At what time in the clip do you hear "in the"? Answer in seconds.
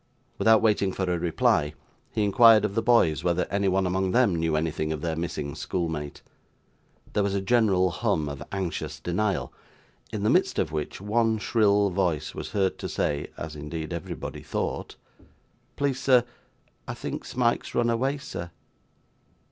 10.11-10.29